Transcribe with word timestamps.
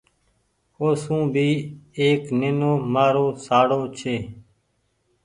اوسون 0.81 1.21
ڀي 1.33 1.49
ايڪ 1.99 2.21
نينومآرو 2.39 3.25
شاڙو 3.45 3.81
ڇي۔ 3.97 4.15